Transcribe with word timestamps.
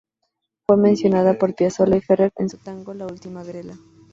Fue 0.65 0.77
mencionada 0.77 1.37
por 1.37 1.53
Piazzolla 1.53 1.95
y 1.95 2.01
Ferrer 2.01 2.33
en 2.37 2.49
su 2.49 2.57
tango 2.57 2.95
"La 2.95 3.05
última 3.05 3.43
grela". 3.43 3.75